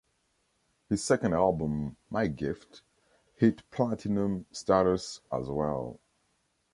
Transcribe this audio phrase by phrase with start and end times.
[0.89, 2.81] His second album "My Gift"
[3.35, 5.99] hit Platinum status as well.